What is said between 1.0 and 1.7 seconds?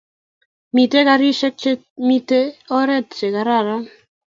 karishek